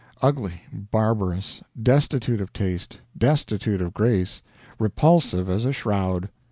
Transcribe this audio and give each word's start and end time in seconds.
Ugly, 0.23 0.61
barbarous, 0.89 1.61
destitute 1.79 2.41
of 2.41 2.51
taste, 2.53 3.01
destitute 3.15 3.83
of 3.83 3.93
grace, 3.93 4.41
repulsive 4.79 5.47
as 5.47 5.63
a 5.63 5.71
shroud. 5.71 6.27